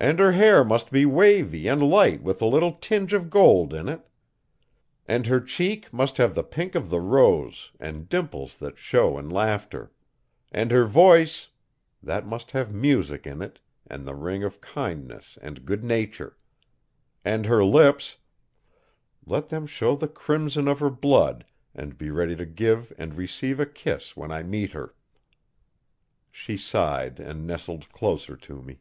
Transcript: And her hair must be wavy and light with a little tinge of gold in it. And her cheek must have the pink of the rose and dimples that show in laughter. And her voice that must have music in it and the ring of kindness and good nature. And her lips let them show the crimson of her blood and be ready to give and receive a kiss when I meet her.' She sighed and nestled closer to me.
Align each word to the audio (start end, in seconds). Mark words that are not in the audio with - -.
And 0.00 0.20
her 0.20 0.30
hair 0.30 0.64
must 0.64 0.92
be 0.92 1.04
wavy 1.04 1.66
and 1.66 1.82
light 1.82 2.22
with 2.22 2.40
a 2.40 2.46
little 2.46 2.70
tinge 2.70 3.12
of 3.12 3.28
gold 3.30 3.74
in 3.74 3.88
it. 3.88 4.06
And 5.08 5.26
her 5.26 5.40
cheek 5.40 5.92
must 5.92 6.18
have 6.18 6.36
the 6.36 6.44
pink 6.44 6.76
of 6.76 6.88
the 6.88 7.00
rose 7.00 7.72
and 7.80 8.08
dimples 8.08 8.58
that 8.58 8.78
show 8.78 9.18
in 9.18 9.28
laughter. 9.28 9.90
And 10.52 10.70
her 10.70 10.84
voice 10.84 11.48
that 12.00 12.24
must 12.24 12.52
have 12.52 12.72
music 12.72 13.26
in 13.26 13.42
it 13.42 13.58
and 13.88 14.06
the 14.06 14.14
ring 14.14 14.44
of 14.44 14.60
kindness 14.60 15.36
and 15.42 15.66
good 15.66 15.82
nature. 15.82 16.36
And 17.24 17.46
her 17.46 17.64
lips 17.64 18.18
let 19.26 19.48
them 19.48 19.66
show 19.66 19.96
the 19.96 20.06
crimson 20.06 20.68
of 20.68 20.78
her 20.78 20.90
blood 20.90 21.44
and 21.74 21.98
be 21.98 22.10
ready 22.10 22.36
to 22.36 22.46
give 22.46 22.92
and 22.98 23.14
receive 23.16 23.58
a 23.58 23.66
kiss 23.66 24.16
when 24.16 24.30
I 24.30 24.44
meet 24.44 24.70
her.' 24.74 24.94
She 26.30 26.56
sighed 26.56 27.18
and 27.18 27.44
nestled 27.48 27.90
closer 27.90 28.36
to 28.36 28.62
me. 28.62 28.78